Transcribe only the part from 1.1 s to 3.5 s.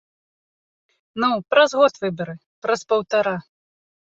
Ну, праз год выбары, праз паўтара.